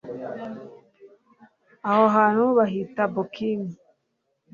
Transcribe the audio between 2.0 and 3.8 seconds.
hantu bahita bokimu